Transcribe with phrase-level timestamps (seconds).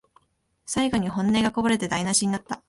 [0.65, 2.59] 最後に本音がこぼれて台なしになった